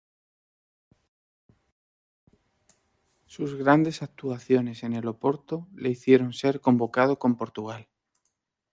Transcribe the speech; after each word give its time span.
Sus 3.27 3.53
grandes 3.53 4.01
actuaciones 4.01 4.81
en 4.81 4.93
el 4.93 5.05
Oporto 5.05 5.67
le 5.75 5.89
hicieron 5.91 6.33
ser 6.33 6.59
convocado 6.59 7.19
con 7.19 7.35
Portugal. 7.37 7.87